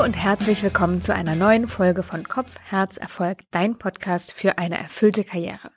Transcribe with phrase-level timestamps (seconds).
[0.00, 4.56] Hallo und herzlich willkommen zu einer neuen Folge von Kopf, Herz, Erfolg, dein Podcast für
[4.56, 5.72] eine erfüllte Karriere.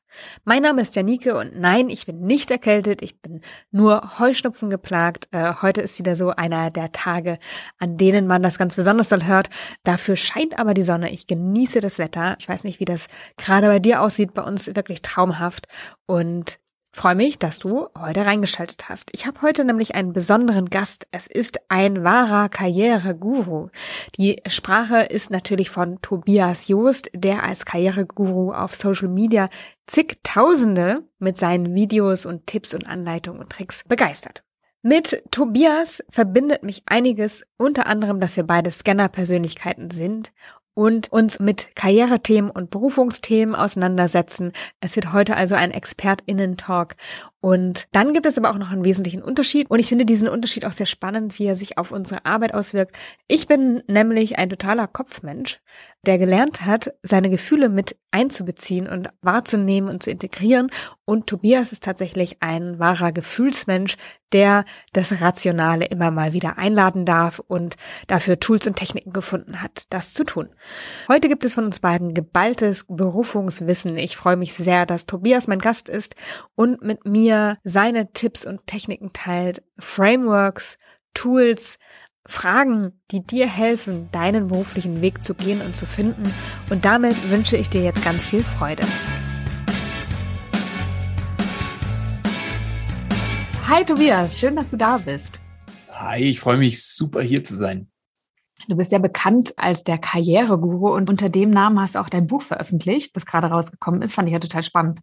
[0.45, 5.27] Mein Name ist Janike und nein, ich bin nicht erkältet, ich bin nur Heuschnupfen geplagt.
[5.31, 7.37] Äh, heute ist wieder so einer der Tage,
[7.79, 9.49] an denen man das ganz besonders doll hört.
[9.83, 11.11] Dafür scheint aber die Sonne.
[11.11, 12.37] Ich genieße das Wetter.
[12.39, 15.67] Ich weiß nicht, wie das gerade bei dir aussieht, bei uns wirklich traumhaft.
[16.05, 16.59] Und
[16.95, 19.09] Freue mich, dass du heute reingeschaltet hast.
[19.13, 21.07] Ich habe heute nämlich einen besonderen Gast.
[21.09, 23.69] Es ist ein wahrer Karriereguru.
[24.19, 29.49] Die Sprache ist natürlich von Tobias Joost, der als Karriereguru auf Social Media
[29.87, 34.43] zigtausende mit seinen Videos und Tipps und Anleitungen und Tricks begeistert.
[34.83, 40.31] Mit Tobias verbindet mich einiges, unter anderem, dass wir beide Scanner-Persönlichkeiten sind
[40.73, 44.53] und uns mit Karrierethemen und Berufungsthemen auseinandersetzen.
[44.79, 46.95] Es wird heute also ein ExpertInnen-Talk.
[47.43, 49.69] Und dann gibt es aber auch noch einen wesentlichen Unterschied.
[49.69, 52.95] Und ich finde diesen Unterschied auch sehr spannend, wie er sich auf unsere Arbeit auswirkt.
[53.27, 55.59] Ich bin nämlich ein totaler Kopfmensch,
[56.05, 60.69] der gelernt hat, seine Gefühle mit einzubeziehen und wahrzunehmen und zu integrieren.
[61.03, 63.97] Und Tobias ist tatsächlich ein wahrer Gefühlsmensch,
[64.31, 67.75] der das Rationale immer mal wieder einladen darf und
[68.07, 70.49] dafür Tools und Techniken gefunden hat, das zu tun.
[71.07, 73.97] Heute gibt es von uns beiden geballtes Berufungswissen.
[73.97, 76.15] Ich freue mich sehr, dass Tobias mein Gast ist
[76.55, 77.32] und mit mir
[77.63, 80.77] seine Tipps und Techniken teilt, Frameworks,
[81.13, 81.77] Tools,
[82.25, 86.33] Fragen, die dir helfen, deinen beruflichen Weg zu gehen und zu finden.
[86.69, 88.83] Und damit wünsche ich dir jetzt ganz viel Freude.
[93.67, 95.39] Hi Tobias, schön, dass du da bist.
[95.89, 97.87] Hi, ich freue mich super hier zu sein.
[98.67, 102.27] Du bist ja bekannt als der Karriereguru und unter dem Namen hast du auch dein
[102.27, 104.13] Buch veröffentlicht, das gerade rausgekommen ist.
[104.13, 104.99] Fand ich ja total spannend.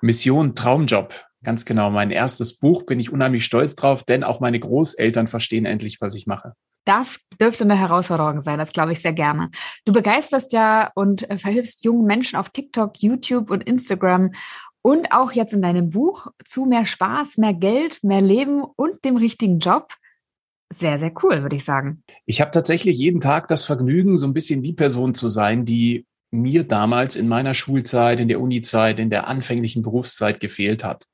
[0.00, 1.14] Mission Traumjob.
[1.44, 1.90] Ganz genau.
[1.90, 6.14] Mein erstes Buch bin ich unheimlich stolz drauf, denn auch meine Großeltern verstehen endlich, was
[6.14, 6.54] ich mache.
[6.84, 9.50] Das dürfte eine Herausforderung sein, das glaube ich sehr gerne.
[9.84, 14.32] Du begeisterst ja und äh, verhilfst jungen Menschen auf TikTok, YouTube und Instagram
[14.82, 19.16] und auch jetzt in deinem Buch zu mehr Spaß, mehr Geld, mehr Leben und dem
[19.16, 19.94] richtigen Job.
[20.72, 22.02] Sehr, sehr cool, würde ich sagen.
[22.26, 26.06] Ich habe tatsächlich jeden Tag das Vergnügen, so ein bisschen die Person zu sein, die
[26.30, 31.06] mir damals in meiner Schulzeit, in der Unizeit, in der anfänglichen Berufszeit gefehlt hat.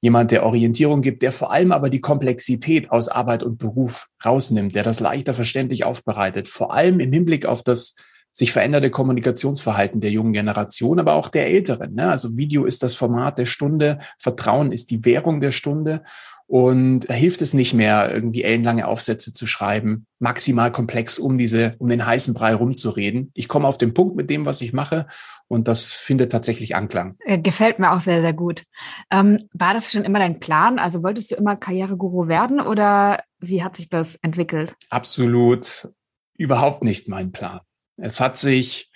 [0.00, 4.74] Jemand, der Orientierung gibt, der vor allem aber die Komplexität aus Arbeit und Beruf rausnimmt,
[4.74, 7.96] der das leichter verständlich aufbereitet, vor allem im Hinblick auf das
[8.30, 11.94] sich veränderte Kommunikationsverhalten der jungen Generation, aber auch der Älteren.
[11.94, 12.08] Ne?
[12.08, 16.02] Also Video ist das Format der Stunde, Vertrauen ist die Währung der Stunde.
[16.48, 21.74] Und da hilft es nicht mehr, irgendwie ellenlange Aufsätze zu schreiben, maximal komplex um diese,
[21.78, 23.30] um den heißen Brei rumzureden.
[23.34, 25.06] Ich komme auf den Punkt mit dem, was ich mache,
[25.48, 27.16] und das findet tatsächlich Anklang.
[27.20, 28.64] Äh, gefällt mir auch sehr, sehr gut.
[29.10, 30.78] Ähm, war das schon immer dein Plan?
[30.78, 34.74] Also wolltest du immer Karriereguru werden oder wie hat sich das entwickelt?
[34.88, 35.88] Absolut
[36.34, 37.60] überhaupt nicht mein Plan.
[37.98, 38.90] Es hat sich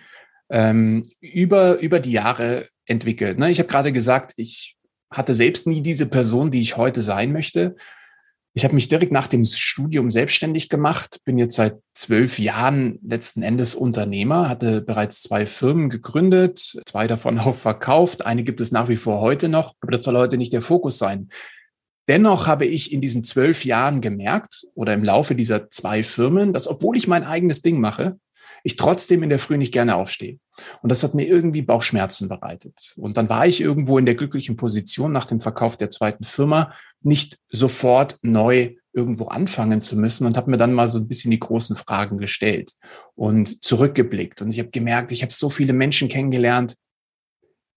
[0.49, 3.39] ähm, über, über die Jahre entwickelt.
[3.39, 3.51] Ne?
[3.51, 4.77] Ich habe gerade gesagt, ich
[5.12, 7.77] hatte selbst nie diese Person, die ich heute sein möchte.
[8.55, 13.43] Ich habe mich direkt nach dem Studium selbstständig gemacht, bin jetzt seit zwölf Jahren letzten
[13.43, 18.27] Endes Unternehmer, hatte bereits zwei Firmen gegründet, zwei davon auch verkauft.
[18.27, 20.99] Eine gibt es nach wie vor heute noch, aber das soll heute nicht der Fokus
[20.99, 21.31] sein.
[22.09, 26.69] Dennoch habe ich in diesen zwölf Jahren gemerkt oder im Laufe dieser zwei Firmen, dass
[26.69, 28.19] obwohl ich mein eigenes Ding mache,
[28.65, 30.39] ich trotzdem in der Früh nicht gerne aufstehe.
[30.83, 32.95] Und das hat mir irgendwie Bauchschmerzen bereitet.
[32.97, 36.72] Und dann war ich irgendwo in der glücklichen Position, nach dem Verkauf der zweiten Firma
[37.01, 41.31] nicht sofort neu irgendwo anfangen zu müssen und habe mir dann mal so ein bisschen
[41.31, 42.72] die großen Fragen gestellt
[43.15, 44.43] und zurückgeblickt.
[44.43, 46.75] Und ich habe gemerkt, ich habe so viele Menschen kennengelernt,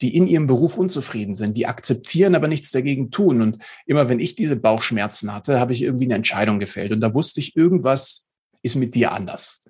[0.01, 3.41] die in ihrem Beruf unzufrieden sind, die akzeptieren, aber nichts dagegen tun.
[3.41, 6.91] Und immer wenn ich diese Bauchschmerzen hatte, habe ich irgendwie eine Entscheidung gefällt.
[6.91, 8.27] Und da wusste ich, irgendwas
[8.61, 9.63] ist mit dir anders.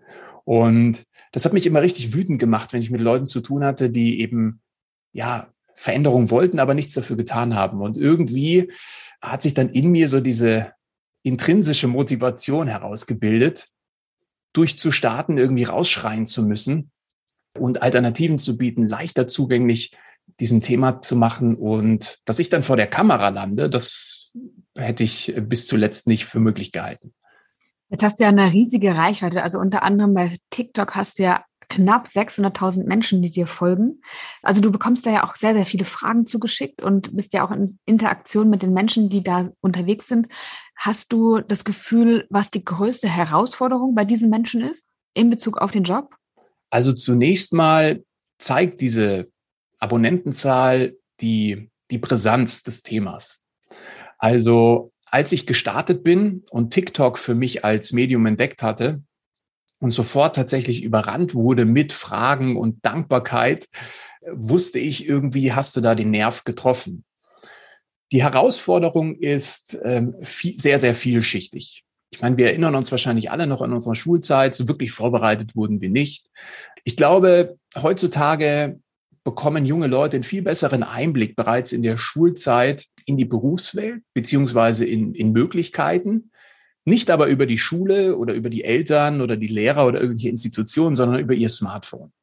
[0.45, 3.89] Und das hat mich immer richtig wütend gemacht, wenn ich mit Leuten zu tun hatte,
[3.89, 4.61] die eben,
[5.11, 7.81] ja, Veränderung wollten, aber nichts dafür getan haben.
[7.81, 8.71] Und irgendwie
[9.21, 10.71] hat sich dann in mir so diese
[11.23, 13.67] intrinsische Motivation herausgebildet,
[14.53, 16.91] durchzustarten, irgendwie rausschreien zu müssen
[17.57, 19.91] und Alternativen zu bieten, leichter zugänglich
[20.39, 21.55] diesem Thema zu machen.
[21.55, 24.33] Und dass ich dann vor der Kamera lande, das
[24.77, 27.13] hätte ich bis zuletzt nicht für möglich gehalten.
[27.89, 29.43] Jetzt hast du ja eine riesige Reichweite.
[29.43, 34.01] Also unter anderem bei TikTok hast du ja knapp 600.000 Menschen, die dir folgen.
[34.41, 37.51] Also du bekommst da ja auch sehr, sehr viele Fragen zugeschickt und bist ja auch
[37.51, 40.27] in Interaktion mit den Menschen, die da unterwegs sind.
[40.75, 45.71] Hast du das Gefühl, was die größte Herausforderung bei diesen Menschen ist in Bezug auf
[45.71, 46.15] den Job?
[46.69, 48.03] Also zunächst mal
[48.37, 49.27] zeigt diese
[49.79, 53.45] Abonnentenzahl die, die Brisanz des Themas.
[54.17, 59.01] Also als ich gestartet bin und TikTok für mich als Medium entdeckt hatte,
[59.79, 63.69] und sofort tatsächlich überrannt wurde mit Fragen und Dankbarkeit,
[64.29, 67.05] wusste ich irgendwie, hast du da den Nerv getroffen.
[68.11, 71.85] Die Herausforderung ist ähm, viel, sehr, sehr vielschichtig.
[72.09, 74.53] Ich meine, wir erinnern uns wahrscheinlich alle noch an unsere Schulzeit.
[74.53, 76.27] So wirklich vorbereitet wurden wir nicht.
[76.83, 78.81] Ich glaube, heutzutage
[79.25, 84.85] bekommen junge Leute einen viel besseren Einblick bereits in der Schulzeit in die Berufswelt beziehungsweise
[84.85, 86.31] in, in Möglichkeiten.
[86.85, 90.95] Nicht aber über die Schule oder über die Eltern oder die Lehrer oder irgendwelche Institutionen,
[90.95, 92.13] sondern über ihr Smartphone.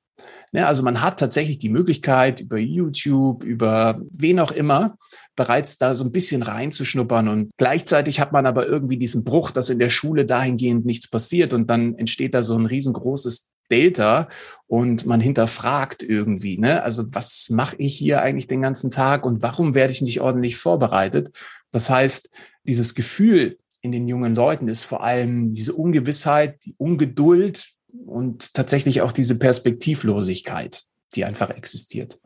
[0.54, 4.98] Ja, also man hat tatsächlich die Möglichkeit, über YouTube, über wen auch immer,
[5.34, 7.26] bereits da so ein bisschen reinzuschnuppern.
[7.28, 11.54] Und gleichzeitig hat man aber irgendwie diesen Bruch, dass in der Schule dahingehend nichts passiert.
[11.54, 14.28] Und dann entsteht da so ein riesengroßes Delta
[14.66, 16.82] und man hinterfragt irgendwie, ne?
[16.82, 20.56] Also was mache ich hier eigentlich den ganzen Tag und warum werde ich nicht ordentlich
[20.56, 21.36] vorbereitet?
[21.70, 22.30] Das heißt,
[22.64, 27.72] dieses Gefühl in den jungen Leuten ist vor allem diese Ungewissheit, die Ungeduld
[28.06, 30.82] und tatsächlich auch diese Perspektivlosigkeit,
[31.14, 32.20] die einfach existiert.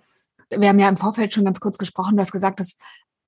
[0.50, 2.16] Wir haben ja im Vorfeld schon ganz kurz gesprochen.
[2.16, 2.76] Du hast gesagt, dass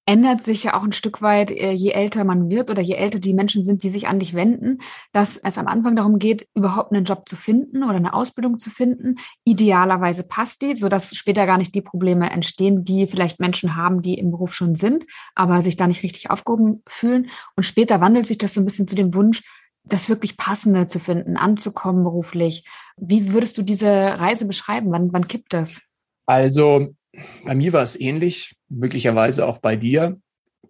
[0.08, 3.18] ändert sich ja auch ein Stück weit, äh, je älter man wird oder je älter
[3.18, 4.78] die Menschen sind, die sich an dich wenden,
[5.12, 8.70] dass es am Anfang darum geht, überhaupt einen Job zu finden oder eine Ausbildung zu
[8.70, 9.16] finden.
[9.44, 14.14] Idealerweise passt die, sodass später gar nicht die Probleme entstehen, die vielleicht Menschen haben, die
[14.14, 17.28] im Beruf schon sind, aber sich da nicht richtig aufgehoben fühlen.
[17.54, 19.42] Und später wandelt sich das so ein bisschen zu dem Wunsch,
[19.84, 22.64] das wirklich Passende zu finden, anzukommen beruflich.
[22.96, 24.90] Wie würdest du diese Reise beschreiben?
[24.90, 25.82] Wann, wann kippt das?
[26.24, 26.94] Also
[27.44, 30.20] bei mir war es ähnlich, möglicherweise auch bei dir.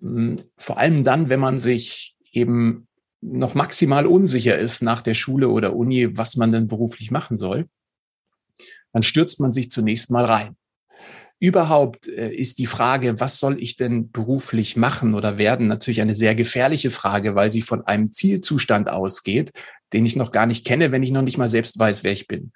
[0.00, 2.86] Hm, vor allem dann, wenn man sich eben
[3.20, 7.66] noch maximal unsicher ist nach der Schule oder Uni, was man denn beruflich machen soll,
[8.92, 10.56] dann stürzt man sich zunächst mal rein.
[11.40, 16.14] Überhaupt äh, ist die Frage, was soll ich denn beruflich machen oder werden, natürlich eine
[16.14, 19.52] sehr gefährliche Frage, weil sie von einem Zielzustand ausgeht,
[19.92, 22.26] den ich noch gar nicht kenne, wenn ich noch nicht mal selbst weiß, wer ich
[22.26, 22.52] bin.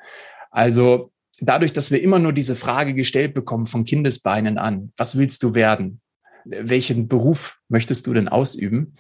[0.51, 1.12] Also
[1.43, 5.55] dadurch, dass wir immer nur diese Frage gestellt bekommen von Kindesbeinen an, was willst du
[5.55, 6.01] werden?
[6.45, 8.95] Welchen Beruf möchtest du denn ausüben?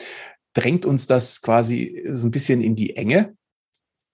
[0.55, 3.35] Drängt uns das quasi so ein bisschen in die Enge.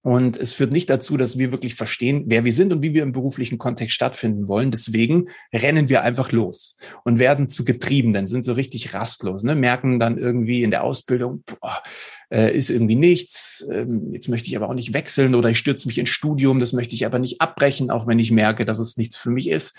[0.02, 3.02] Und es führt nicht dazu, dass wir wirklich verstehen, wer wir sind und wie wir
[3.02, 4.70] im beruflichen Kontext stattfinden wollen.
[4.70, 9.56] Deswegen rennen wir einfach los und werden zu Getriebenen, sind so richtig rastlos, ne?
[9.56, 11.82] merken dann irgendwie in der Ausbildung, boah,
[12.30, 15.88] äh, ist irgendwie nichts, ähm, jetzt möchte ich aber auch nicht wechseln oder ich stürze
[15.88, 18.96] mich ins Studium, das möchte ich aber nicht abbrechen, auch wenn ich merke, dass es
[18.96, 19.78] nichts für mich ist.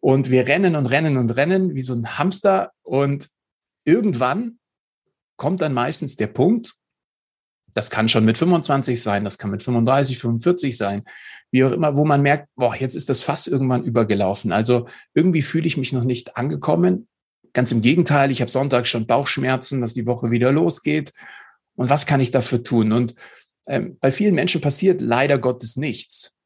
[0.00, 3.28] Und wir rennen und rennen und rennen wie so ein Hamster und
[3.84, 4.58] irgendwann
[5.36, 6.74] kommt dann meistens der Punkt,
[7.74, 11.04] das kann schon mit 25 sein, das kann mit 35, 45 sein,
[11.50, 14.52] wie auch immer, wo man merkt, boah, jetzt ist das Fass irgendwann übergelaufen.
[14.52, 17.08] Also irgendwie fühle ich mich noch nicht angekommen.
[17.52, 21.12] Ganz im Gegenteil, ich habe Sonntag schon Bauchschmerzen, dass die Woche wieder losgeht.
[21.74, 22.92] Und was kann ich dafür tun?
[22.92, 23.14] Und
[23.66, 26.36] ähm, bei vielen Menschen passiert leider Gottes nichts.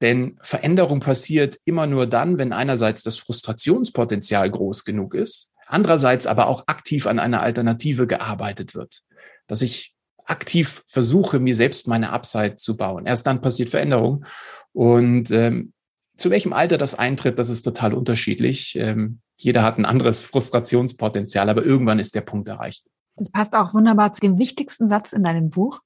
[0.00, 6.48] Denn Veränderung passiert immer nur dann, wenn einerseits das Frustrationspotenzial groß genug ist, andererseits aber
[6.48, 9.02] auch aktiv an einer Alternative gearbeitet wird.
[9.46, 9.91] Dass ich
[10.26, 13.06] aktiv versuche, mir selbst meine Upside zu bauen.
[13.06, 14.24] Erst dann passiert Veränderung.
[14.72, 15.72] Und ähm,
[16.16, 18.76] zu welchem Alter das eintritt, das ist total unterschiedlich.
[18.76, 22.84] Ähm, jeder hat ein anderes Frustrationspotenzial, aber irgendwann ist der Punkt erreicht.
[23.16, 25.80] Das passt auch wunderbar zu dem wichtigsten Satz in deinem Buch,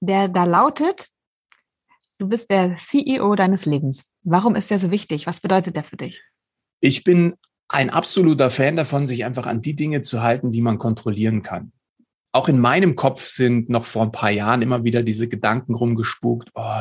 [0.00, 1.08] der da lautet,
[2.18, 4.10] du bist der CEO deines Lebens.
[4.22, 5.26] Warum ist der so wichtig?
[5.26, 6.22] Was bedeutet der für dich?
[6.80, 7.34] Ich bin
[7.68, 11.72] ein absoluter Fan davon, sich einfach an die Dinge zu halten, die man kontrollieren kann
[12.32, 16.50] auch in meinem Kopf sind noch vor ein paar Jahren immer wieder diese Gedanken rumgespukt,
[16.54, 16.80] oh,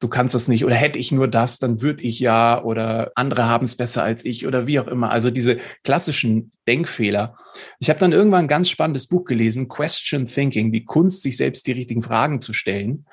[0.00, 3.46] du kannst das nicht oder hätte ich nur das, dann würde ich ja oder andere
[3.46, 5.10] haben es besser als ich oder wie auch immer.
[5.10, 7.36] Also diese klassischen Denkfehler.
[7.78, 11.66] Ich habe dann irgendwann ein ganz spannendes Buch gelesen, Question Thinking, die Kunst, sich selbst
[11.66, 13.06] die richtigen Fragen zu stellen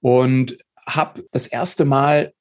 [0.00, 2.32] und habe das erste Mal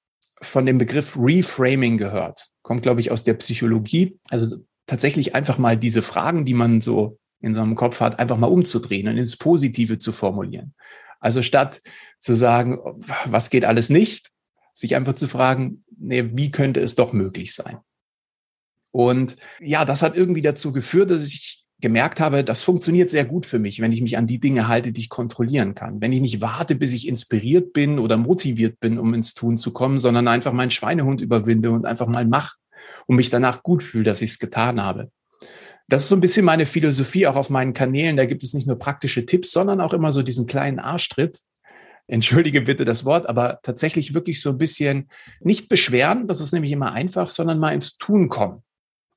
[0.41, 2.47] von dem Begriff Reframing gehört.
[2.63, 4.19] Kommt, glaube ich, aus der Psychologie.
[4.29, 8.47] Also tatsächlich einfach mal diese Fragen, die man so in seinem Kopf hat, einfach mal
[8.47, 10.73] umzudrehen und ins Positive zu formulieren.
[11.19, 11.81] Also statt
[12.19, 12.79] zu sagen,
[13.25, 14.31] was geht alles nicht,
[14.73, 17.77] sich einfach zu fragen, nee, wie könnte es doch möglich sein?
[18.91, 23.45] Und ja, das hat irgendwie dazu geführt, dass ich gemerkt habe, das funktioniert sehr gut
[23.45, 25.99] für mich, wenn ich mich an die Dinge halte, die ich kontrollieren kann.
[25.99, 29.73] Wenn ich nicht warte, bis ich inspiriert bin oder motiviert bin, um ins Tun zu
[29.73, 32.55] kommen, sondern einfach meinen Schweinehund überwinde und einfach mal mache
[33.05, 35.11] und mich danach gut fühle, dass ich es getan habe
[35.87, 38.17] das ist so ein bisschen meine Philosophie auch auf meinen Kanälen.
[38.17, 41.39] Da gibt es nicht nur praktische Tipps, sondern auch immer so diesen kleinen Arschtritt.
[42.07, 45.09] Entschuldige bitte das Wort, aber tatsächlich wirklich so ein bisschen
[45.39, 48.63] nicht beschweren, das ist nämlich immer einfach, sondern mal ins Tun kommen.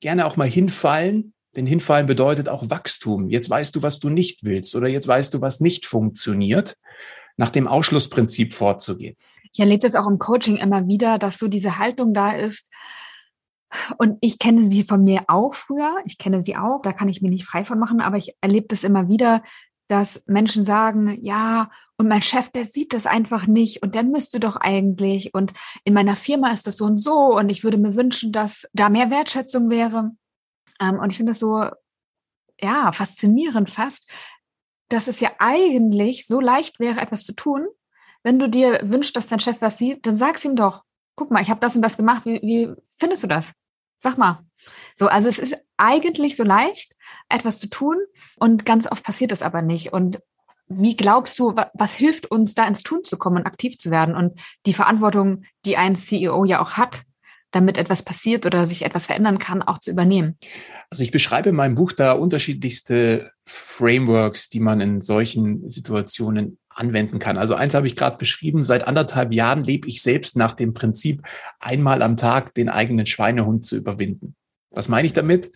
[0.00, 3.28] Gerne auch mal hinfallen, denn hinfallen bedeutet auch Wachstum.
[3.28, 6.76] Jetzt weißt du, was du nicht willst oder jetzt weißt du, was nicht funktioniert.
[7.36, 9.16] nach dem Ausschlussprinzip vorzugehen.
[9.52, 12.70] Ich erlebe das auch im Coaching immer wieder, dass so diese Haltung da ist.
[13.98, 15.96] Und ich kenne sie von mir auch früher.
[16.04, 16.82] Ich kenne sie auch.
[16.82, 18.00] Da kann ich mich nicht frei von machen.
[18.00, 19.42] Aber ich erlebe das immer wieder,
[19.88, 24.38] dass Menschen sagen, ja, und mein Chef, der sieht das einfach nicht und der müsste
[24.38, 25.54] doch eigentlich und
[25.84, 28.90] in meiner Firma ist das so und so und ich würde mir wünschen, dass da
[28.90, 30.10] mehr Wertschätzung wäre.
[30.78, 31.64] Ähm, und ich finde das so,
[32.60, 34.08] ja, faszinierend fast,
[34.88, 37.66] dass es ja eigentlich so leicht wäre, etwas zu tun.
[38.22, 40.82] Wenn du dir wünschst, dass dein Chef was sieht, dann sag's ihm doch.
[41.16, 42.26] Guck mal, ich habe das und das gemacht.
[42.26, 43.52] Wie, wie findest du das?
[43.98, 44.44] Sag mal.
[44.94, 46.92] So, also es ist eigentlich so leicht,
[47.28, 47.96] etwas zu tun
[48.38, 49.92] und ganz oft passiert es aber nicht.
[49.92, 50.20] Und
[50.68, 54.14] wie glaubst du, was hilft uns, da ins Tun zu kommen und aktiv zu werden
[54.14, 57.02] und die Verantwortung, die ein CEO ja auch hat,
[57.52, 60.38] damit etwas passiert oder sich etwas verändern kann, auch zu übernehmen?
[60.90, 67.18] Also ich beschreibe in meinem Buch da unterschiedlichste Frameworks, die man in solchen Situationen anwenden
[67.18, 67.38] kann.
[67.38, 71.22] Also eins habe ich gerade beschrieben, seit anderthalb Jahren lebe ich selbst nach dem Prinzip,
[71.58, 74.34] einmal am Tag den eigenen Schweinehund zu überwinden.
[74.70, 75.52] Was meine ich damit?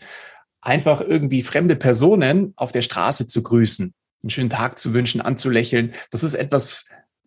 [0.60, 5.94] Einfach irgendwie fremde Personen auf der Straße zu grüßen einen schönen Tag zu wünschen, anzulächeln.
[6.10, 6.86] Das ist etwas,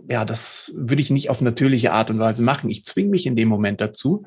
[0.09, 2.69] ja, das würde ich nicht auf natürliche Art und Weise machen.
[2.69, 4.25] Ich zwinge mich in dem Moment dazu.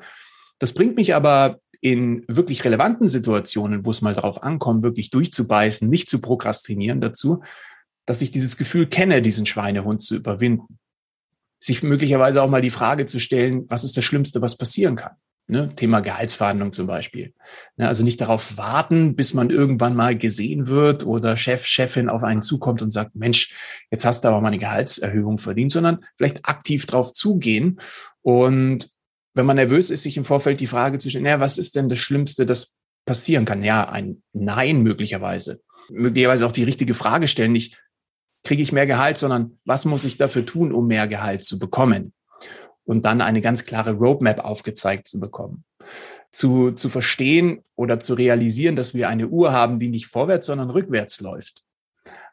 [0.59, 5.87] Das bringt mich aber in wirklich relevanten Situationen, wo es mal darauf ankommt, wirklich durchzubeißen,
[5.87, 7.43] nicht zu prokrastinieren dazu,
[8.07, 10.79] dass ich dieses Gefühl kenne, diesen Schweinehund zu überwinden.
[11.59, 15.11] Sich möglicherweise auch mal die Frage zu stellen, was ist das Schlimmste, was passieren kann?
[15.49, 17.33] Ne, Thema Gehaltsverhandlung zum Beispiel.
[17.77, 22.23] Ne, also nicht darauf warten, bis man irgendwann mal gesehen wird oder Chef, Chefin auf
[22.23, 23.53] einen zukommt und sagt, Mensch,
[23.89, 27.79] jetzt hast du aber mal eine Gehaltserhöhung verdient, sondern vielleicht aktiv drauf zugehen.
[28.21, 28.89] Und
[29.35, 31.87] wenn man nervös ist, sich im Vorfeld die Frage zu stellen, ja, was ist denn
[31.87, 33.63] das Schlimmste, das passieren kann?
[33.63, 35.61] Ja, ein Nein möglicherweise.
[35.89, 37.81] Möglicherweise auch die richtige Frage stellen, nicht
[38.43, 42.13] kriege ich mehr Gehalt, sondern was muss ich dafür tun, um mehr Gehalt zu bekommen?
[42.87, 45.63] und dann eine ganz klare Roadmap aufgezeigt zu bekommen.
[46.31, 50.69] Zu, zu verstehen oder zu realisieren, dass wir eine Uhr haben, die nicht vorwärts, sondern
[50.69, 51.63] rückwärts läuft.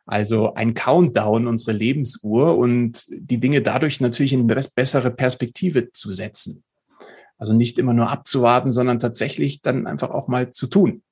[0.06, 6.12] Also ein Countdown, unsere Lebensuhr und die Dinge dadurch natürlich in eine bessere Perspektive zu
[6.12, 6.62] setzen.
[7.38, 11.02] Also nicht immer nur abzuwarten, sondern tatsächlich dann einfach auch mal zu tun.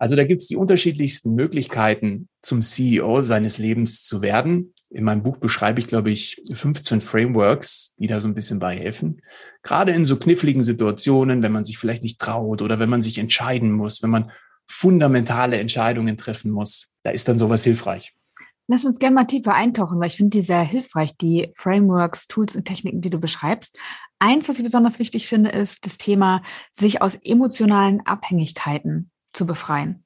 [0.00, 4.72] Also da gibt es die unterschiedlichsten Möglichkeiten, zum CEO seines Lebens zu werden.
[4.88, 8.78] In meinem Buch beschreibe ich, glaube ich, 15 Frameworks, die da so ein bisschen bei
[8.78, 9.20] helfen.
[9.62, 13.18] Gerade in so kniffligen Situationen, wenn man sich vielleicht nicht traut oder wenn man sich
[13.18, 14.30] entscheiden muss, wenn man
[14.66, 18.14] fundamentale Entscheidungen treffen muss, da ist dann sowas hilfreich.
[18.68, 22.56] Lass uns gerne mal tiefer eintauchen, weil ich finde die sehr hilfreich, die Frameworks, Tools
[22.56, 23.76] und Techniken, die du beschreibst.
[24.18, 30.04] Eins, was ich besonders wichtig finde, ist das Thema, sich aus emotionalen Abhängigkeiten zu befreien.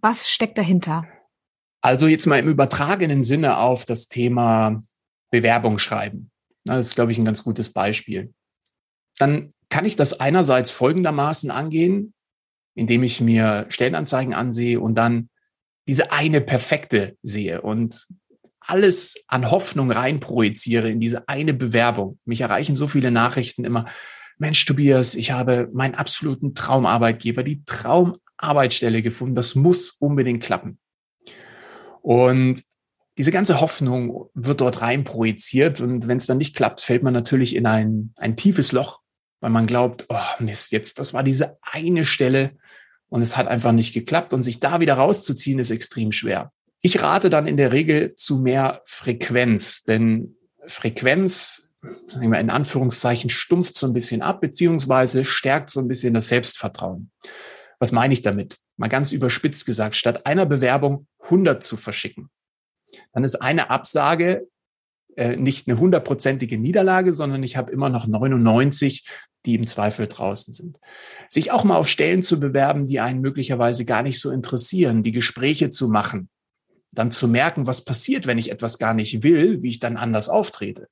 [0.00, 1.06] Was steckt dahinter?
[1.80, 4.80] Also jetzt mal im übertragenen Sinne auf das Thema
[5.30, 6.30] Bewerbung schreiben.
[6.64, 8.32] Das ist, glaube ich, ein ganz gutes Beispiel.
[9.18, 12.14] Dann kann ich das einerseits folgendermaßen angehen,
[12.74, 15.28] indem ich mir Stellenanzeigen ansehe und dann
[15.86, 18.06] diese eine perfekte sehe und
[18.60, 22.18] alles an Hoffnung reinprojiziere in diese eine Bewerbung.
[22.24, 23.84] Mich erreichen so viele Nachrichten immer.
[24.38, 29.34] Mensch, Tobias, ich habe meinen absoluten Traumarbeitgeber, die Traumarbeitsstelle gefunden.
[29.34, 30.78] Das muss unbedingt klappen.
[32.02, 32.62] Und
[33.16, 35.80] diese ganze Hoffnung wird dort rein projiziert.
[35.80, 39.00] Und wenn es dann nicht klappt, fällt man natürlich in ein, ein tiefes Loch,
[39.40, 42.56] weil man glaubt, oh Mist, jetzt, das war diese eine Stelle
[43.08, 44.32] und es hat einfach nicht geklappt.
[44.32, 46.52] Und sich da wieder rauszuziehen, ist extrem schwer.
[46.80, 50.36] Ich rate dann in der Regel zu mehr Frequenz, denn
[50.66, 51.63] Frequenz,
[52.20, 57.10] in Anführungszeichen, stumpft so ein bisschen ab, beziehungsweise stärkt so ein bisschen das Selbstvertrauen.
[57.78, 58.58] Was meine ich damit?
[58.76, 62.30] Mal ganz überspitzt gesagt, statt einer Bewerbung 100 zu verschicken,
[63.12, 64.46] dann ist eine Absage
[65.16, 69.06] äh, nicht eine hundertprozentige Niederlage, sondern ich habe immer noch 99,
[69.46, 70.80] die im Zweifel draußen sind.
[71.28, 75.12] Sich auch mal auf Stellen zu bewerben, die einen möglicherweise gar nicht so interessieren, die
[75.12, 76.28] Gespräche zu machen,
[76.90, 80.28] dann zu merken, was passiert, wenn ich etwas gar nicht will, wie ich dann anders
[80.28, 80.88] auftrete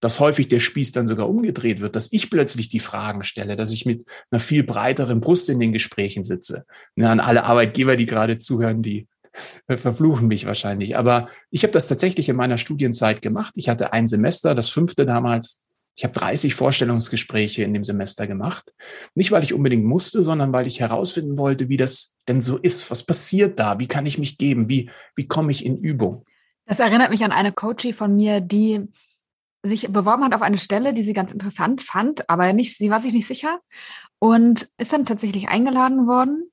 [0.00, 3.70] dass häufig der Spieß dann sogar umgedreht wird, dass ich plötzlich die Fragen stelle, dass
[3.70, 6.64] ich mit einer viel breiteren Brust in den Gesprächen sitze.
[6.96, 9.06] Ja, an alle Arbeitgeber, die gerade zuhören, die
[9.66, 10.96] verfluchen mich wahrscheinlich.
[10.96, 13.52] Aber ich habe das tatsächlich in meiner Studienzeit gemacht.
[13.56, 15.66] Ich hatte ein Semester, das fünfte damals.
[15.96, 18.72] Ich habe 30 Vorstellungsgespräche in dem Semester gemacht.
[19.14, 22.90] Nicht, weil ich unbedingt musste, sondern weil ich herausfinden wollte, wie das denn so ist.
[22.90, 23.78] Was passiert da?
[23.78, 24.68] Wie kann ich mich geben?
[24.68, 26.24] Wie, wie komme ich in Übung?
[26.66, 28.88] Das erinnert mich an eine Coachie von mir, die
[29.62, 33.00] sich beworben hat auf eine Stelle, die sie ganz interessant fand, aber nicht, sie war
[33.00, 33.60] sich nicht sicher
[34.18, 36.50] und ist dann tatsächlich eingeladen worden.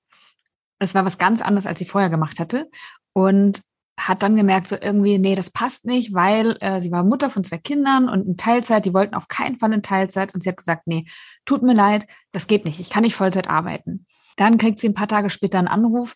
[0.79, 2.69] Es war was ganz anderes, als sie vorher gemacht hatte.
[3.13, 3.63] Und
[3.99, 7.43] hat dann gemerkt, so irgendwie, nee, das passt nicht, weil äh, sie war Mutter von
[7.43, 10.57] zwei Kindern und in Teilzeit, die wollten auf keinen Fall in Teilzeit und sie hat
[10.57, 11.05] gesagt, nee,
[11.45, 14.05] tut mir leid, das geht nicht, ich kann nicht Vollzeit arbeiten.
[14.35, 16.15] Dann kriegt sie ein paar Tage später einen Anruf,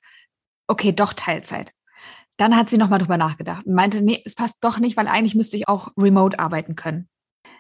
[0.68, 1.72] okay, doch Teilzeit.
[2.42, 5.36] Dann hat sie nochmal drüber nachgedacht und meinte, nee, es passt doch nicht, weil eigentlich
[5.36, 7.08] müsste ich auch remote arbeiten können.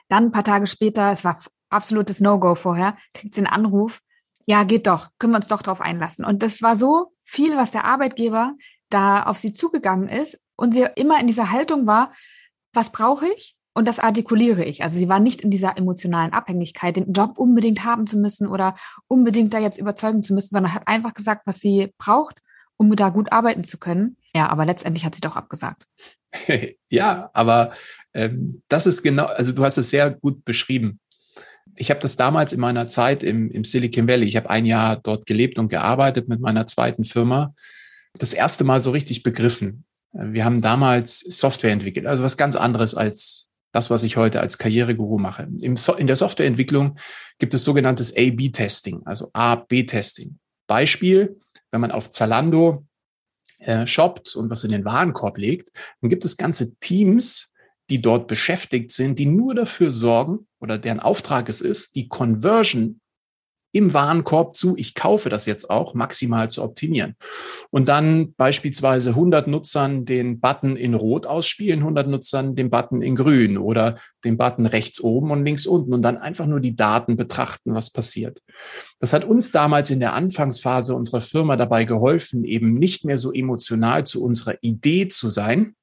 [0.10, 4.02] Dann ein paar Tage später, es war absolutes No-Go vorher, kriegt sie einen Anruf,
[4.48, 6.26] ja, geht doch, können wir uns doch drauf einlassen.
[6.26, 8.56] Und das war so viel, was der Arbeitgeber
[8.90, 12.12] da auf sie zugegangen ist und sie immer in dieser Haltung war,
[12.74, 13.56] was brauche ich?
[13.76, 14.82] Und das artikuliere ich.
[14.82, 18.76] Also sie war nicht in dieser emotionalen Abhängigkeit, den Job unbedingt haben zu müssen oder
[19.08, 22.42] unbedingt da jetzt überzeugen zu müssen, sondern hat einfach gesagt, was sie braucht,
[22.82, 24.18] um da gut arbeiten zu können.
[24.34, 25.86] Ja, aber letztendlich hat sie doch abgesagt.
[26.90, 27.74] ja, aber
[28.16, 31.00] ähm, das ist genau, also du hast es sehr gut beschrieben.
[31.76, 34.96] Ich habe das damals in meiner Zeit im, im Silicon Valley, ich habe ein Jahr
[34.96, 37.54] dort gelebt und gearbeitet mit meiner zweiten Firma
[38.18, 39.86] das erste Mal so richtig begriffen.
[40.12, 44.58] Wir haben damals Software entwickelt, also was ganz anderes als das, was ich heute als
[44.58, 45.48] Karriereguru mache.
[45.62, 46.98] In der Softwareentwicklung
[47.38, 50.40] gibt es sogenanntes A-B-Testing, also A-B-Testing.
[50.68, 51.38] Beispiel,
[51.72, 52.86] wenn man auf Zalando
[53.60, 57.51] äh, shoppt und was in den Warenkorb legt, dann gibt es ganze Teams,
[57.90, 63.01] die dort beschäftigt sind, die nur dafür sorgen oder deren Auftrag es ist, die Conversion
[63.72, 67.16] im Warenkorb zu, ich kaufe das jetzt auch, maximal zu optimieren.
[67.70, 73.16] Und dann beispielsweise 100 Nutzern den Button in Rot ausspielen, 100 Nutzern den Button in
[73.16, 77.16] Grün oder den Button rechts oben und links unten und dann einfach nur die Daten
[77.16, 78.40] betrachten, was passiert.
[79.00, 83.32] Das hat uns damals in der Anfangsphase unserer Firma dabei geholfen, eben nicht mehr so
[83.32, 85.75] emotional zu unserer Idee zu sein,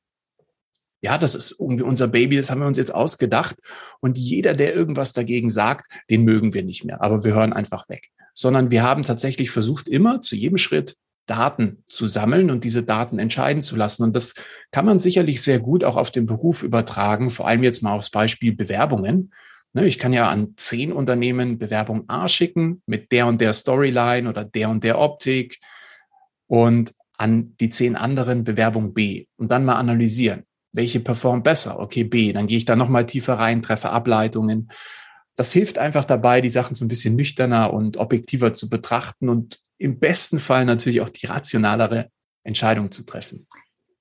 [1.00, 3.56] ja, das ist irgendwie unser Baby, das haben wir uns jetzt ausgedacht.
[4.00, 7.02] Und jeder, der irgendwas dagegen sagt, den mögen wir nicht mehr.
[7.02, 8.08] Aber wir hören einfach weg.
[8.34, 13.18] Sondern wir haben tatsächlich versucht, immer zu jedem Schritt Daten zu sammeln und diese Daten
[13.18, 14.02] entscheiden zu lassen.
[14.02, 14.34] Und das
[14.72, 18.10] kann man sicherlich sehr gut auch auf den Beruf übertragen, vor allem jetzt mal aufs
[18.10, 19.32] Beispiel Bewerbungen.
[19.74, 24.28] Ne, ich kann ja an zehn Unternehmen Bewerbung A schicken mit der und der Storyline
[24.28, 25.58] oder der und der Optik
[26.46, 30.44] und an die zehn anderen Bewerbung B und dann mal analysieren
[30.78, 31.80] welche performt besser?
[31.80, 34.70] Okay, B, dann gehe ich da nochmal tiefer rein, treffe Ableitungen.
[35.36, 39.60] Das hilft einfach dabei, die Sachen so ein bisschen nüchterner und objektiver zu betrachten und
[39.76, 42.10] im besten Fall natürlich auch die rationalere
[42.44, 43.46] Entscheidung zu treffen.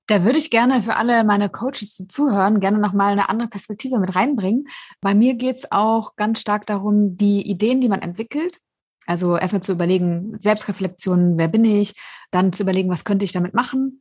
[0.06, 3.98] Da würde ich gerne für alle meine Coaches, die zuhören, gerne nochmal eine andere Perspektive
[3.98, 4.68] mit reinbringen.
[5.00, 8.60] Bei mir geht es auch ganz stark darum, die Ideen, die man entwickelt,
[9.04, 11.94] also erstmal zu überlegen, Selbstreflexion, wer bin ich,
[12.30, 14.00] dann zu überlegen, was könnte ich damit machen,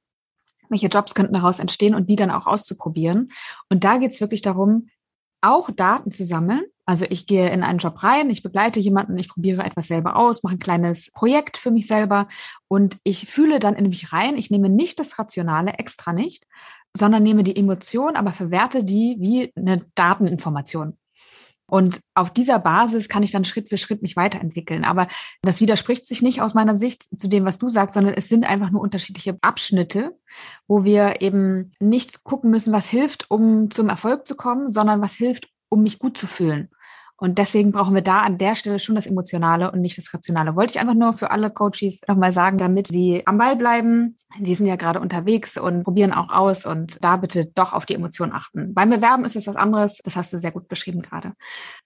[0.69, 3.32] welche Jobs könnten daraus entstehen und die dann auch auszuprobieren.
[3.69, 4.89] Und da geht es wirklich darum,
[5.41, 6.63] auch Daten zu sammeln.
[6.86, 10.41] Also ich gehe in einen Job rein, ich begleite jemanden, ich probiere etwas selber aus,
[10.43, 12.27] mache ein kleines Projekt für mich selber
[12.67, 14.38] und ich fühle dann in mich rein.
[14.38, 16.47] Ich nehme nicht das Rationale extra nicht,
[16.95, 20.97] sondern nehme die Emotion, aber verwerte die wie eine Dateninformation.
[21.69, 24.86] Und auf dieser Basis kann ich dann Schritt für Schritt mich weiterentwickeln.
[24.86, 25.08] Aber
[25.41, 28.45] das widerspricht sich nicht aus meiner Sicht zu dem, was du sagst, sondern es sind
[28.45, 30.17] einfach nur unterschiedliche Abschnitte,
[30.67, 35.13] wo wir eben nicht gucken müssen, was hilft, um zum Erfolg zu kommen, sondern was
[35.13, 36.69] hilft, um mich gut zu fühlen.
[37.19, 40.56] Und deswegen brauchen wir da an der Stelle schon das Emotionale und nicht das Rationale.
[40.56, 44.15] Wollte ich einfach nur für alle Coaches nochmal sagen, damit sie am Ball bleiben.
[44.43, 47.95] Sie sind ja gerade unterwegs und probieren auch aus und da bitte doch auf die
[47.95, 48.75] Emotionen achten.
[48.75, 49.99] Beim Bewerben ist es was anderes.
[50.03, 51.34] Das hast du sehr gut beschrieben gerade.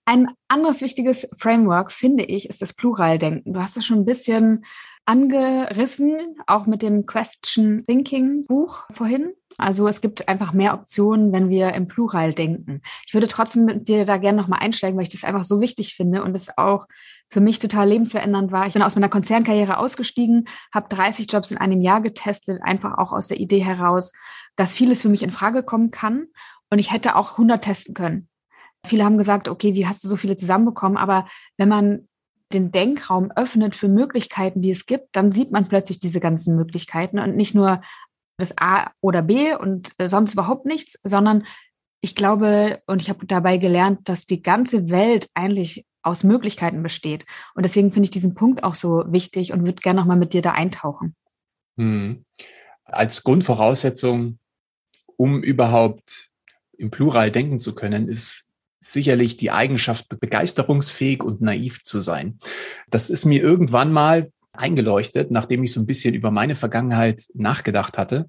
[0.03, 3.53] Ein anderes wichtiges Framework, finde ich, ist das Pluraldenken.
[3.53, 4.65] Du hast es schon ein bisschen
[5.05, 9.33] angerissen, auch mit dem Question Thinking Buch vorhin.
[9.61, 12.81] Also es gibt einfach mehr Optionen, wenn wir im Plural denken.
[13.05, 15.95] Ich würde trotzdem mit dir da gerne nochmal einsteigen, weil ich das einfach so wichtig
[15.95, 16.87] finde und es auch
[17.29, 18.67] für mich total lebensverändernd war.
[18.67, 23.11] Ich bin aus meiner Konzernkarriere ausgestiegen, habe 30 Jobs in einem Jahr getestet, einfach auch
[23.11, 24.11] aus der Idee heraus,
[24.55, 26.25] dass vieles für mich in Frage kommen kann.
[26.69, 28.29] Und ich hätte auch 100 testen können.
[28.85, 30.97] Viele haben gesagt, okay, wie hast du so viele zusammenbekommen?
[30.97, 32.07] Aber wenn man
[32.51, 37.19] den Denkraum öffnet für Möglichkeiten, die es gibt, dann sieht man plötzlich diese ganzen Möglichkeiten
[37.19, 37.81] und nicht nur
[38.41, 41.45] das A oder B und äh, sonst überhaupt nichts, sondern
[42.01, 47.25] ich glaube und ich habe dabei gelernt, dass die ganze Welt eigentlich aus Möglichkeiten besteht.
[47.53, 50.41] Und deswegen finde ich diesen Punkt auch so wichtig und würde gerne nochmal mit dir
[50.41, 51.15] da eintauchen.
[51.77, 52.25] Hm.
[52.85, 54.39] Als Grundvoraussetzung,
[55.15, 56.29] um überhaupt
[56.77, 58.49] im Plural denken zu können, ist
[58.79, 62.39] sicherlich die Eigenschaft, begeisterungsfähig und naiv zu sein.
[62.89, 67.97] Das ist mir irgendwann mal eingeleuchtet, nachdem ich so ein bisschen über meine Vergangenheit nachgedacht
[67.97, 68.27] hatte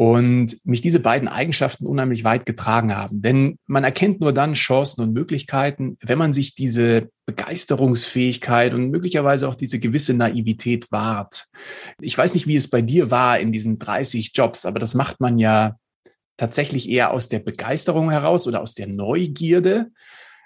[0.00, 3.20] und mich diese beiden Eigenschaften unheimlich weit getragen haben.
[3.20, 9.46] Denn man erkennt nur dann Chancen und Möglichkeiten, wenn man sich diese Begeisterungsfähigkeit und möglicherweise
[9.46, 11.48] auch diese gewisse Naivität wahrt.
[12.00, 15.20] Ich weiß nicht, wie es bei dir war in diesen 30 Jobs, aber das macht
[15.20, 15.76] man ja
[16.38, 19.90] tatsächlich eher aus der Begeisterung heraus oder aus der Neugierde,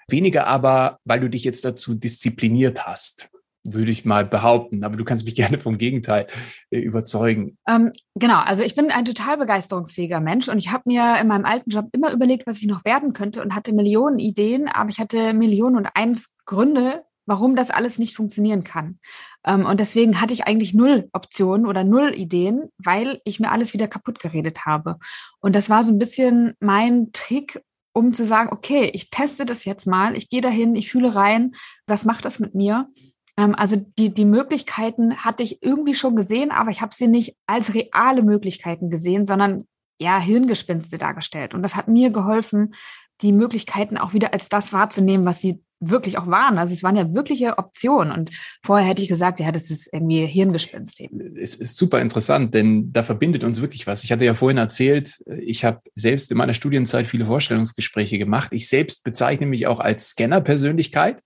[0.09, 3.29] weniger aber, weil du dich jetzt dazu diszipliniert hast
[3.65, 4.83] würde ich mal behaupten.
[4.83, 6.27] Aber du kannst mich gerne vom Gegenteil
[6.69, 7.57] äh, überzeugen.
[7.67, 11.45] Ähm, genau, also ich bin ein total begeisterungsfähiger Mensch und ich habe mir in meinem
[11.45, 14.99] alten Job immer überlegt, was ich noch werden könnte und hatte Millionen Ideen, aber ich
[14.99, 18.99] hatte Millionen und eins Gründe, warum das alles nicht funktionieren kann.
[19.45, 23.73] Ähm, und deswegen hatte ich eigentlich null Optionen oder null Ideen, weil ich mir alles
[23.73, 24.97] wieder kaputt geredet habe.
[25.39, 27.61] Und das war so ein bisschen mein Trick,
[27.93, 31.55] um zu sagen, okay, ich teste das jetzt mal, ich gehe dahin, ich fühle rein,
[31.87, 32.89] was macht das mit mir?
[33.37, 37.35] Ähm, also die, die Möglichkeiten hatte ich irgendwie schon gesehen, aber ich habe sie nicht
[37.47, 39.67] als reale Möglichkeiten gesehen, sondern
[39.99, 41.53] ja, Hirngespinste dargestellt.
[41.53, 42.75] Und das hat mir geholfen,
[43.21, 46.57] die Möglichkeiten auch wieder als das wahrzunehmen, was sie wirklich auch waren.
[46.57, 48.11] Also es waren ja wirkliche Optionen.
[48.11, 48.31] Und
[48.63, 51.19] vorher hätte ich gesagt, ja, das ist irgendwie Hirngespinst eben.
[51.37, 54.03] Es ist super interessant, denn da verbindet uns wirklich was.
[54.03, 58.49] Ich hatte ja vorhin erzählt, ich habe selbst in meiner Studienzeit viele Vorstellungsgespräche gemacht.
[58.51, 61.21] Ich selbst bezeichne mich auch als Scanner-Persönlichkeit,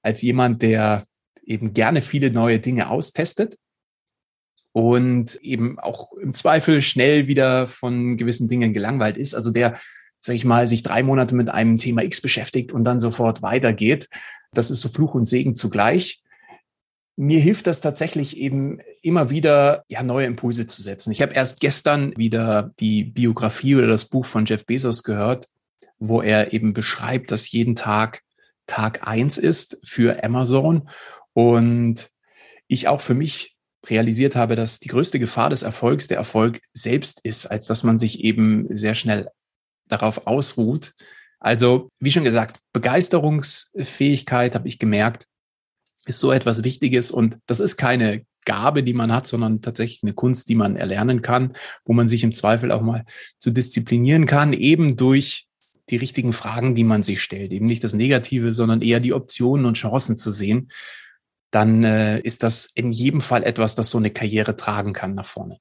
[0.00, 1.04] als jemand, der
[1.44, 3.58] eben gerne viele neue Dinge austestet
[4.72, 9.34] und eben auch im Zweifel schnell wieder von gewissen Dingen gelangweilt ist.
[9.34, 9.78] Also der
[10.22, 14.08] sag ich mal, sich drei Monate mit einem Thema X beschäftigt und dann sofort weitergeht.
[14.52, 16.22] Das ist so Fluch und Segen zugleich.
[17.16, 21.10] Mir hilft das tatsächlich eben immer wieder, ja, neue Impulse zu setzen.
[21.10, 25.48] Ich habe erst gestern wieder die Biografie oder das Buch von Jeff Bezos gehört,
[25.98, 28.22] wo er eben beschreibt, dass jeden Tag
[28.68, 30.88] Tag eins ist für Amazon
[31.34, 32.10] und
[32.68, 37.20] ich auch für mich realisiert habe, dass die größte Gefahr des Erfolgs der Erfolg selbst
[37.24, 39.28] ist, als dass man sich eben sehr schnell
[39.88, 40.94] darauf ausruht.
[41.40, 45.26] Also, wie schon gesagt, Begeisterungsfähigkeit, habe ich gemerkt,
[46.06, 47.10] ist so etwas Wichtiges.
[47.10, 51.22] Und das ist keine Gabe, die man hat, sondern tatsächlich eine Kunst, die man erlernen
[51.22, 51.52] kann,
[51.84, 53.04] wo man sich im Zweifel auch mal
[53.38, 55.46] zu disziplinieren kann, eben durch
[55.90, 59.66] die richtigen Fragen, die man sich stellt, eben nicht das Negative, sondern eher die Optionen
[59.66, 60.68] und Chancen zu sehen,
[61.52, 65.26] dann äh, ist das in jedem Fall etwas, das so eine Karriere tragen kann nach
[65.26, 65.58] vorne.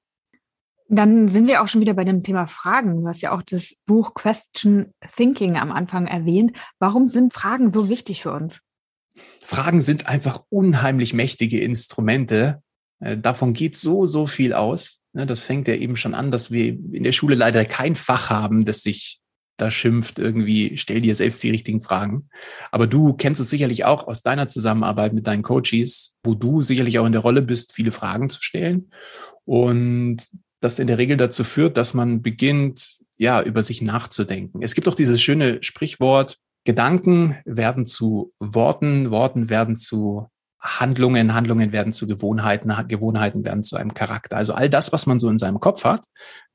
[0.87, 3.01] Dann sind wir auch schon wieder bei dem Thema Fragen.
[3.01, 6.57] Du hast ja auch das Buch Question Thinking am Anfang erwähnt.
[6.79, 8.59] Warum sind Fragen so wichtig für uns?
[9.41, 12.61] Fragen sind einfach unheimlich mächtige Instrumente.
[12.99, 15.01] Äh, davon geht so, so viel aus.
[15.13, 18.29] Ne, das fängt ja eben schon an, dass wir in der Schule leider kein Fach
[18.29, 19.20] haben, das sich
[19.61, 22.29] da schimpft, irgendwie stell dir selbst die richtigen Fragen.
[22.71, 26.99] Aber du kennst es sicherlich auch aus deiner Zusammenarbeit mit deinen Coaches, wo du sicherlich
[26.99, 28.91] auch in der Rolle bist, viele Fragen zu stellen.
[29.45, 30.17] Und
[30.59, 34.61] das in der Regel dazu führt, dass man beginnt, ja, über sich nachzudenken.
[34.61, 40.27] Es gibt auch dieses schöne Sprichwort, Gedanken werden zu Worten, Worten werden zu
[40.61, 44.37] Handlungen, Handlungen werden zu Gewohnheiten, Gewohnheiten werden zu einem Charakter.
[44.37, 46.03] Also all das, was man so in seinem Kopf hat,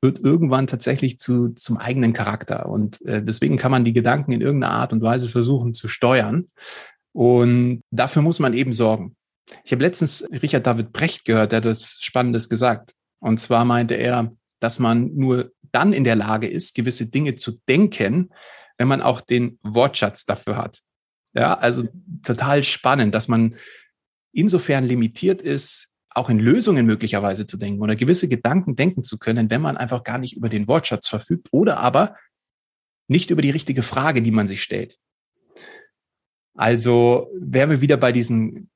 [0.01, 2.67] wird irgendwann tatsächlich zu, zum eigenen Charakter.
[2.69, 6.47] Und äh, deswegen kann man die Gedanken in irgendeiner Art und Weise versuchen zu steuern.
[7.11, 9.15] Und dafür muss man eben sorgen.
[9.63, 12.93] Ich habe letztens Richard David Brecht gehört, der hat das Spannendes gesagt.
[13.19, 17.59] Und zwar meinte er, dass man nur dann in der Lage ist, gewisse Dinge zu
[17.67, 18.29] denken,
[18.77, 20.79] wenn man auch den Wortschatz dafür hat.
[21.33, 21.87] Ja, also
[22.23, 23.55] total spannend, dass man
[24.37, 29.49] insofern limitiert ist, auch in Lösungen möglicherweise zu denken oder gewisse Gedanken denken zu können,
[29.49, 32.15] wenn man einfach gar nicht über den Wortschatz verfügt oder aber
[33.07, 34.97] nicht über die richtige Frage, die man sich stellt.
[36.55, 38.69] Also wären wir wieder bei diesen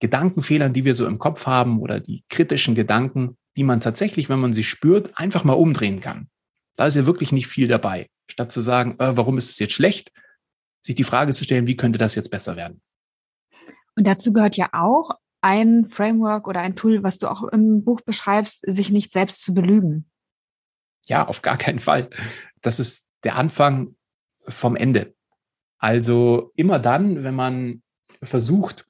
[0.00, 4.40] Gedankenfehlern, die wir so im Kopf haben oder die kritischen Gedanken, die man tatsächlich, wenn
[4.40, 6.28] man sie spürt, einfach mal umdrehen kann.
[6.76, 8.08] Da ist ja wirklich nicht viel dabei.
[8.30, 10.10] Statt zu sagen, äh, warum ist es jetzt schlecht,
[10.80, 12.80] sich die Frage zu stellen, wie könnte das jetzt besser werden?
[13.96, 18.00] Und dazu gehört ja auch ein Framework oder ein Tool, was du auch im Buch
[18.00, 20.08] beschreibst, sich nicht selbst zu belügen.
[21.08, 22.08] Ja, auf gar keinen Fall.
[22.60, 23.96] Das ist der Anfang
[24.46, 25.14] vom Ende.
[25.78, 27.82] Also immer dann, wenn man
[28.22, 28.86] versucht,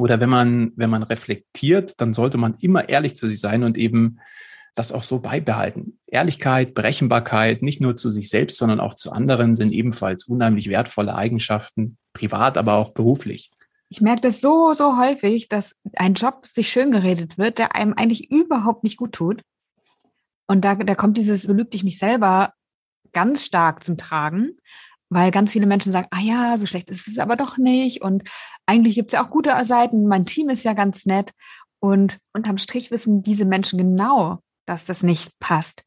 [0.00, 3.76] oder wenn man, wenn man reflektiert, dann sollte man immer ehrlich zu sich sein und
[3.76, 4.18] eben
[4.74, 5.98] das auch so beibehalten.
[6.06, 11.14] Ehrlichkeit, Berechenbarkeit, nicht nur zu sich selbst, sondern auch zu anderen sind ebenfalls unheimlich wertvolle
[11.14, 13.50] Eigenschaften, privat, aber auch beruflich.
[13.92, 17.92] Ich merke das so, so häufig, dass ein Job sich schön geredet wird, der einem
[17.94, 19.42] eigentlich überhaupt nicht gut tut.
[20.46, 22.54] Und da, da kommt dieses Belüg dich nicht selber
[23.12, 24.56] ganz stark zum Tragen,
[25.08, 28.00] weil ganz viele Menschen sagen, ah ja, so schlecht ist es aber doch nicht.
[28.00, 28.30] Und
[28.64, 31.32] eigentlich gibt es ja auch gute Seiten, mein Team ist ja ganz nett.
[31.80, 35.84] Und unterm Strich wissen diese Menschen genau, dass das nicht passt.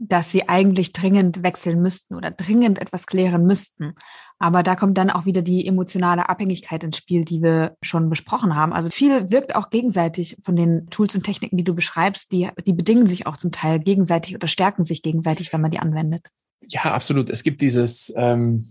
[0.00, 3.94] dass sie eigentlich dringend wechseln müssten oder dringend etwas klären müssten.
[4.42, 8.56] Aber da kommt dann auch wieder die emotionale Abhängigkeit ins Spiel, die wir schon besprochen
[8.56, 8.72] haben.
[8.72, 12.32] Also viel wirkt auch gegenseitig von den Tools und Techniken, die du beschreibst.
[12.32, 15.78] Die, die bedingen sich auch zum Teil gegenseitig oder stärken sich gegenseitig, wenn man die
[15.78, 16.28] anwendet.
[16.66, 17.28] Ja, absolut.
[17.28, 18.64] Es gibt dieses ähm,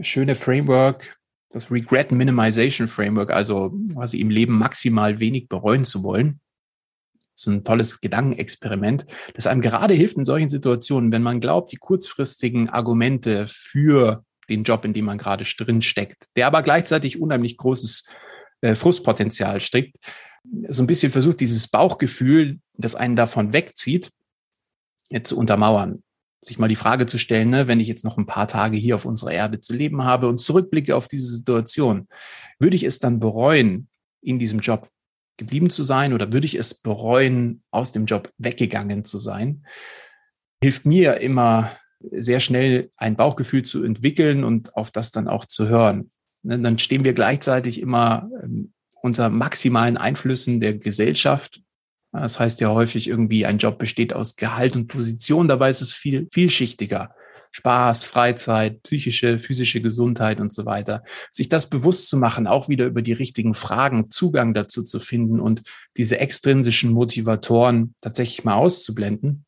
[0.00, 1.18] schöne Framework,
[1.50, 6.40] das Regret Minimization Framework, also quasi im Leben maximal wenig bereuen zu wollen.
[7.34, 11.76] So ein tolles Gedankenexperiment, das einem gerade hilft in solchen Situationen, wenn man glaubt, die
[11.76, 17.56] kurzfristigen Argumente für den Job, in dem man gerade drin steckt, der aber gleichzeitig unheimlich
[17.56, 18.08] großes
[18.60, 19.96] äh, Frustpotenzial strickt,
[20.68, 24.10] so ein bisschen versucht, dieses Bauchgefühl, das einen davon wegzieht,
[25.10, 26.02] äh, zu untermauern.
[26.42, 28.94] Sich mal die Frage zu stellen, ne, wenn ich jetzt noch ein paar Tage hier
[28.94, 32.06] auf unserer Erde zu leben habe und zurückblicke auf diese Situation,
[32.60, 33.88] würde ich es dann bereuen,
[34.20, 34.88] in diesem Job
[35.36, 39.66] geblieben zu sein oder würde ich es bereuen, aus dem Job weggegangen zu sein?
[40.62, 45.68] Hilft mir immer sehr schnell ein Bauchgefühl zu entwickeln und auf das dann auch zu
[45.68, 46.10] hören.
[46.42, 51.60] Ne, dann stehen wir gleichzeitig immer ähm, unter maximalen Einflüssen der Gesellschaft.
[52.12, 55.48] Das heißt ja häufig irgendwie, ein Job besteht aus Gehalt und Position.
[55.48, 57.14] Dabei ist es viel vielschichtiger.
[57.52, 61.02] Spaß, Freizeit, psychische, physische Gesundheit und so weiter.
[61.30, 65.40] Sich das bewusst zu machen, auch wieder über die richtigen Fragen Zugang dazu zu finden
[65.40, 65.62] und
[65.96, 69.45] diese extrinsischen Motivatoren tatsächlich mal auszublenden,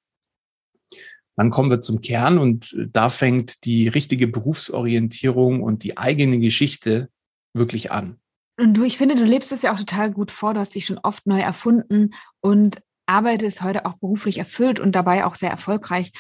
[1.39, 6.39] dann kommen wir zum Kern und äh, da fängt die richtige Berufsorientierung und die eigene
[6.41, 7.09] Geschichte
[7.55, 8.19] wirklich an.
[8.59, 10.53] Und du, ich finde, du lebst es ja auch total gut vor.
[10.53, 15.25] Du hast dich schon oft neu erfunden und arbeitest heute auch beruflich erfüllt und dabei
[15.25, 16.11] auch sehr erfolgreich.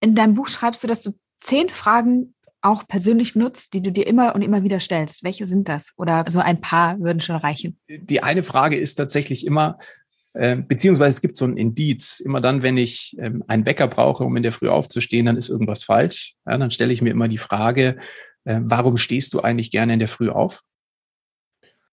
[0.00, 4.06] In deinem Buch schreibst du, dass du zehn Fragen auch persönlich nutzt, die du dir
[4.06, 5.24] immer und immer wieder stellst.
[5.24, 5.94] Welche sind das?
[5.96, 7.78] Oder so ein paar würden schon reichen.
[7.88, 9.78] Die eine Frage ist tatsächlich immer,
[10.38, 12.20] beziehungsweise es gibt so ein Indiz.
[12.20, 15.48] Immer dann, wenn ich ähm, einen Wecker brauche, um in der Früh aufzustehen, dann ist
[15.48, 16.34] irgendwas falsch.
[16.46, 17.96] Ja, dann stelle ich mir immer die Frage,
[18.44, 20.62] äh, warum stehst du eigentlich gerne in der Früh auf?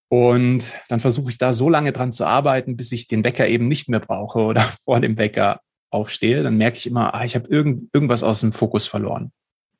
[0.10, 3.68] Und dann versuche ich da so lange dran zu arbeiten, bis ich den Wecker eben
[3.68, 6.44] nicht mehr brauche oder vor dem Wecker aufstehe.
[6.44, 9.32] Dann merke ich immer, ah, ich habe irgend, irgendwas aus dem Fokus verloren.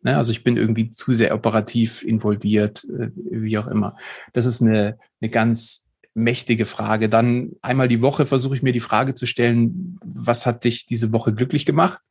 [0.02, 0.18] Ne?
[0.18, 3.96] Also ich bin irgendwie zu sehr operativ involviert, äh, wie auch immer.
[4.34, 5.85] Das ist eine, eine ganz
[6.16, 7.10] mächtige Frage.
[7.10, 11.12] Dann einmal die Woche versuche ich mir die Frage zu stellen, was hat dich diese
[11.12, 12.02] Woche glücklich gemacht?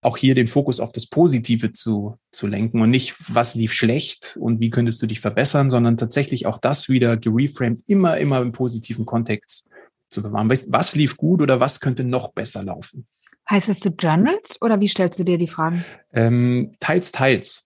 [0.00, 4.36] Auch hier den Fokus auf das Positive zu, zu lenken und nicht, was lief schlecht
[4.40, 8.52] und wie könntest du dich verbessern, sondern tatsächlich auch das wieder gereframed, immer, immer im
[8.52, 9.68] positiven Kontext
[10.08, 10.48] zu bewahren.
[10.48, 13.06] Was lief gut oder was könnte noch besser laufen?
[13.48, 15.84] Heißt es, du journalst oder wie stellst du dir die Fragen?
[16.12, 17.65] Ähm, teils, teils.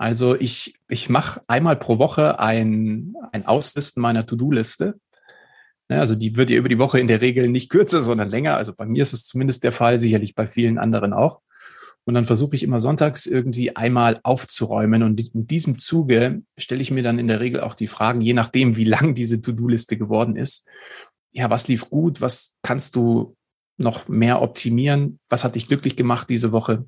[0.00, 4.98] Also ich, ich mache einmal pro Woche ein, ein Auslisten meiner To-Do-Liste.
[5.90, 8.56] Also die wird ja über die Woche in der Regel nicht kürzer, sondern länger.
[8.56, 11.42] Also bei mir ist es zumindest der Fall, sicherlich bei vielen anderen auch.
[12.04, 15.02] Und dann versuche ich immer sonntags irgendwie einmal aufzuräumen.
[15.02, 18.32] Und in diesem Zuge stelle ich mir dann in der Regel auch die Fragen, je
[18.32, 20.66] nachdem, wie lang diese To-Do-Liste geworden ist.
[21.32, 22.22] Ja, was lief gut?
[22.22, 23.36] Was kannst du
[23.76, 25.18] noch mehr optimieren?
[25.28, 26.86] Was hat dich glücklich gemacht diese Woche?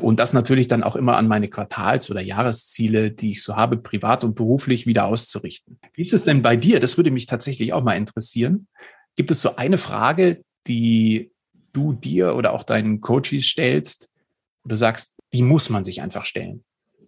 [0.00, 3.76] Und das natürlich dann auch immer an meine Quartals- oder Jahresziele, die ich so habe,
[3.76, 5.78] privat und beruflich wieder auszurichten.
[5.94, 6.80] Wie ist es denn bei dir?
[6.80, 8.66] Das würde mich tatsächlich auch mal interessieren.
[9.16, 11.32] Gibt es so eine Frage, die
[11.72, 14.10] du dir oder auch deinen Coaches stellst,
[14.62, 16.64] wo du sagst, die muss man sich einfach stellen?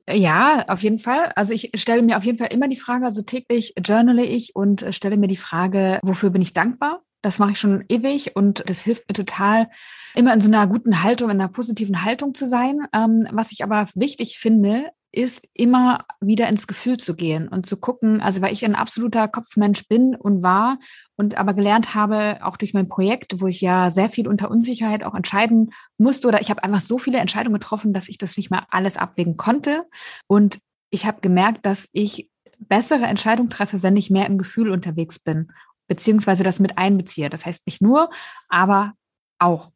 [0.08, 1.32] Ja, auf jeden Fall.
[1.36, 4.84] Also ich stelle mir auf jeden Fall immer die Frage, also täglich journale ich und
[4.90, 7.02] stelle mir die Frage, wofür bin ich dankbar?
[7.22, 9.68] Das mache ich schon ewig und das hilft mir total,
[10.14, 12.80] immer in so einer guten Haltung, in einer positiven Haltung zu sein.
[12.92, 17.76] Ähm, was ich aber wichtig finde, ist immer wieder ins Gefühl zu gehen und zu
[17.76, 20.78] gucken, also weil ich ein absoluter Kopfmensch bin und war
[21.16, 25.04] und aber gelernt habe, auch durch mein Projekt, wo ich ja sehr viel unter Unsicherheit
[25.04, 28.50] auch entscheiden musste oder ich habe einfach so viele Entscheidungen getroffen, dass ich das nicht
[28.50, 29.84] mehr alles abwägen konnte.
[30.26, 30.58] Und
[30.88, 35.52] ich habe gemerkt, dass ich bessere Entscheidungen treffe, wenn ich mehr im Gefühl unterwegs bin,
[35.88, 37.30] beziehungsweise das mit einbeziehe.
[37.30, 38.10] Das heißt nicht nur,
[38.48, 38.94] aber
[39.38, 39.72] auch.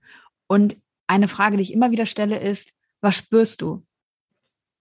[0.47, 3.85] Und eine Frage, die ich immer wieder stelle, ist, was spürst du,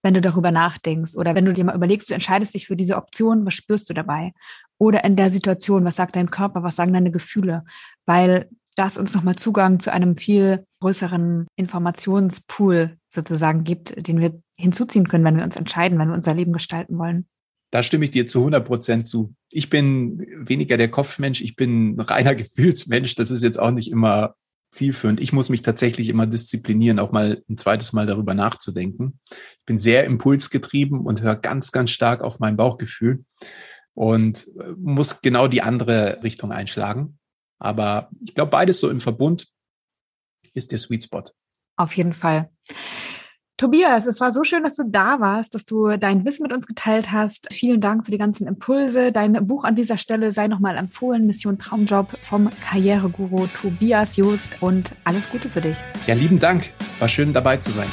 [0.02, 1.16] wenn du darüber nachdenkst?
[1.16, 3.94] Oder wenn du dir mal überlegst, du entscheidest dich für diese Option, was spürst du
[3.94, 4.34] dabei?
[4.78, 7.64] Oder in der Situation, was sagt dein Körper, was sagen deine Gefühle?
[8.06, 15.08] Weil das uns nochmal Zugang zu einem viel größeren Informationspool sozusagen gibt, den wir hinzuziehen
[15.08, 17.28] können, wenn wir uns entscheiden, wenn wir unser Leben gestalten wollen.
[17.72, 19.36] Da stimme ich dir zu 100 Prozent zu.
[19.52, 23.16] Ich bin weniger der Kopfmensch, ich bin reiner Gefühlsmensch.
[23.16, 24.36] Das ist jetzt auch nicht immer
[24.72, 25.20] zielführend.
[25.20, 29.20] Ich muss mich tatsächlich immer disziplinieren, auch mal ein zweites Mal darüber nachzudenken.
[29.32, 33.26] Ich bin sehr impulsgetrieben und höre ganz, ganz stark auf mein Bauchgefühl
[33.94, 37.18] und äh, muss genau die andere Richtung einschlagen.
[37.58, 39.48] Aber ich glaube, beides so im Verbund
[40.54, 41.24] ist der Sweet Spot.
[41.78, 42.50] Auf jeden Fall.
[43.58, 46.68] Tobias, es war so schön, dass du da warst, dass du dein Wissen mit uns
[46.68, 47.48] geteilt hast.
[47.54, 49.14] Vielen Dank für die ganzen Impulse.
[49.14, 51.26] Dein Buch an dieser Stelle sei nochmal empfohlen.
[51.26, 55.78] Mission Traumjob vom Karriereguru Tobias Just und alles Gute für dich.
[56.06, 56.66] Ja, lieben Dank.
[57.00, 57.88] War schön dabei zu sein.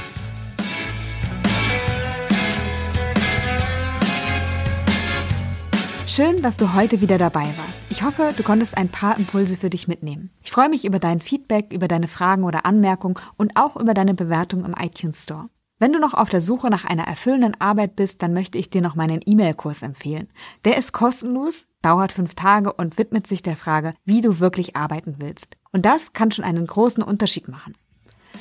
[6.14, 7.84] Schön, dass du heute wieder dabei warst.
[7.88, 10.28] Ich hoffe, du konntest ein paar Impulse für dich mitnehmen.
[10.42, 14.12] Ich freue mich über dein Feedback, über deine Fragen oder Anmerkungen und auch über deine
[14.12, 15.48] Bewertung im iTunes Store.
[15.78, 18.82] Wenn du noch auf der Suche nach einer erfüllenden Arbeit bist, dann möchte ich dir
[18.82, 20.28] noch meinen E-Mail-Kurs empfehlen.
[20.66, 25.14] Der ist kostenlos, dauert fünf Tage und widmet sich der Frage, wie du wirklich arbeiten
[25.16, 25.56] willst.
[25.72, 27.72] Und das kann schon einen großen Unterschied machen.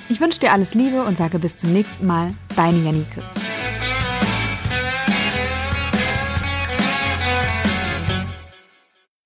[0.10, 3.24] Ich wünsche dir alles Liebe und sage bis zum nächsten Mal, deine Janike.